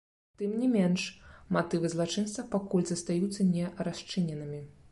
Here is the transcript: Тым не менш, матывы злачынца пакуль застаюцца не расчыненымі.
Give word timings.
Тым 0.41 0.53
не 0.61 0.69
менш, 0.75 1.01
матывы 1.57 1.91
злачынца 1.95 2.47
пакуль 2.55 2.89
застаюцца 2.93 3.47
не 3.53 3.69
расчыненымі. 3.89 4.63